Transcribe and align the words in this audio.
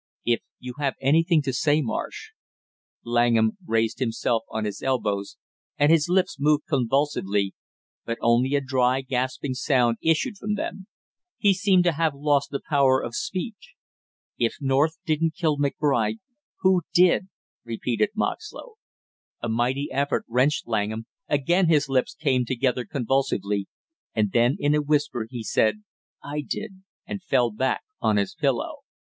"If 0.25 0.39
you 0.57 0.73
have 0.79 0.95
anything 0.99 1.43
to 1.43 1.53
say, 1.53 1.79
Marsh" 1.83 2.31
Langham 3.05 3.59
raised 3.67 3.99
himself 3.99 4.41
on 4.49 4.65
his 4.65 4.81
elbows 4.81 5.37
and 5.77 5.91
his 5.91 6.09
lips 6.09 6.37
moved 6.39 6.65
convulsively, 6.65 7.53
but 8.03 8.17
only 8.19 8.55
a 8.55 8.61
dry 8.61 9.01
gasping 9.01 9.53
sound 9.53 9.97
issued 10.01 10.37
from 10.39 10.55
them; 10.55 10.87
he 11.37 11.53
seemed 11.53 11.83
to 11.83 11.91
have 11.91 12.15
lost 12.15 12.49
the 12.49 12.59
power 12.67 12.99
of 12.99 13.13
speech. 13.13 13.75
"If 14.39 14.55
North 14.59 14.97
didn't 15.05 15.35
kill 15.35 15.57
McBride, 15.59 16.17
who 16.61 16.81
did?" 16.95 17.27
repeated 17.63 18.09
Moxlow. 18.15 18.77
A 19.39 19.49
mighty 19.49 19.89
effort 19.91 20.25
wrenched 20.27 20.67
Langham, 20.67 21.05
again 21.29 21.67
his 21.69 21.87
lips 21.87 22.15
came 22.15 22.43
together 22.43 22.85
convulsively, 22.85 23.67
and 24.15 24.31
then 24.31 24.57
in 24.59 24.73
a 24.73 24.81
whisper 24.81 25.27
he 25.29 25.43
said: 25.43 25.83
"I 26.23 26.41
did," 26.41 26.81
and 27.05 27.21
fell 27.21 27.51
back 27.51 27.81
on 27.99 28.17
his 28.17 28.33
pillow. 28.33 28.77